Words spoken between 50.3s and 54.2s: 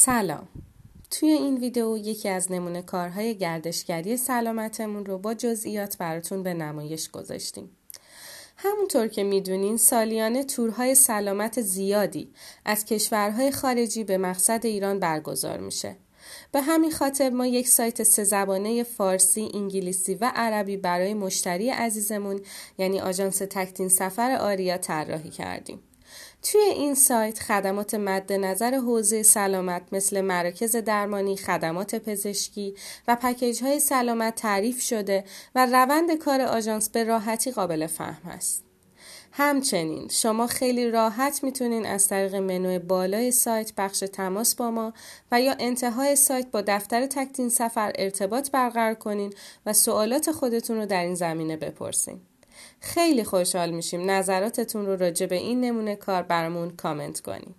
خودتون رو در این زمینه بپرسین. خیلی خوشحال میشیم